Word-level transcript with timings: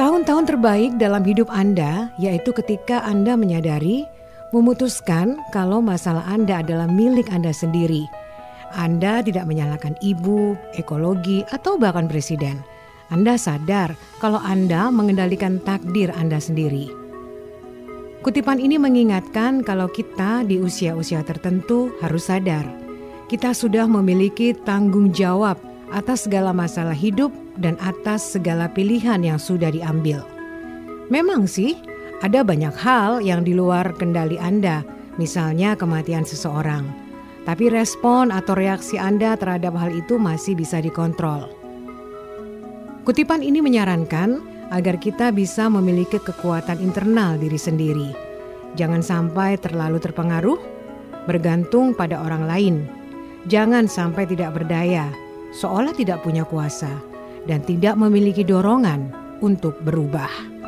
Tahun-tahun 0.00 0.48
terbaik 0.48 0.96
dalam 0.96 1.20
hidup 1.20 1.52
Anda 1.52 2.08
yaitu 2.16 2.56
ketika 2.56 3.04
Anda 3.04 3.36
menyadari, 3.36 4.08
memutuskan 4.52 5.36
kalau 5.52 5.84
masalah 5.84 6.24
Anda 6.24 6.64
adalah 6.64 6.88
milik 6.88 7.28
Anda 7.28 7.52
sendiri. 7.52 8.08
Anda 8.72 9.20
tidak 9.20 9.44
menyalahkan 9.44 10.00
ibu, 10.00 10.56
ekologi, 10.80 11.44
atau 11.52 11.76
bahkan 11.76 12.08
presiden. 12.08 12.64
Anda 13.12 13.36
sadar 13.36 13.92
kalau 14.16 14.40
Anda 14.40 14.88
mengendalikan 14.88 15.60
takdir 15.60 16.08
Anda 16.16 16.40
sendiri. 16.40 16.88
Kutipan 18.24 18.64
ini 18.64 18.80
mengingatkan 18.80 19.60
kalau 19.60 19.92
kita 19.92 20.40
di 20.48 20.56
usia-usia 20.56 21.20
tertentu 21.20 21.92
harus 22.00 22.32
sadar 22.32 22.82
kita 23.32 23.56
sudah 23.56 23.88
memiliki 23.88 24.52
tanggung 24.52 25.08
jawab 25.08 25.56
atas 25.92 26.26
segala 26.26 26.50
masalah 26.50 26.96
hidup 26.96 27.30
dan 27.60 27.76
atas 27.78 28.24
segala 28.34 28.66
pilihan 28.72 29.20
yang 29.22 29.38
sudah 29.38 29.70
diambil. 29.70 30.24
Memang 31.12 31.44
sih, 31.44 31.76
ada 32.24 32.40
banyak 32.40 32.72
hal 32.72 33.20
yang 33.20 33.44
di 33.44 33.52
luar 33.52 33.92
kendali 34.00 34.40
Anda, 34.40 34.82
misalnya 35.20 35.76
kematian 35.76 36.24
seseorang. 36.24 36.88
Tapi 37.44 37.68
respon 37.68 38.32
atau 38.32 38.56
reaksi 38.56 38.96
Anda 38.96 39.36
terhadap 39.36 39.76
hal 39.76 39.92
itu 39.92 40.16
masih 40.16 40.56
bisa 40.56 40.78
dikontrol. 40.80 41.50
Kutipan 43.02 43.42
ini 43.42 43.58
menyarankan 43.58 44.40
agar 44.70 44.96
kita 44.96 45.34
bisa 45.34 45.66
memiliki 45.66 46.22
kekuatan 46.22 46.78
internal 46.78 47.34
diri 47.36 47.58
sendiri. 47.58 48.10
Jangan 48.78 49.02
sampai 49.04 49.58
terlalu 49.58 49.98
terpengaruh, 49.98 50.56
bergantung 51.26 51.92
pada 51.92 52.22
orang 52.22 52.46
lain 52.46 52.76
Jangan 53.50 53.90
sampai 53.90 54.22
tidak 54.30 54.54
berdaya, 54.54 55.10
seolah 55.52 55.92
tidak 55.92 56.24
punya 56.24 56.42
kuasa, 56.48 56.90
dan 57.44 57.60
tidak 57.62 57.94
memiliki 57.98 58.42
dorongan 58.42 59.12
untuk 59.44 59.78
berubah. 59.84 60.61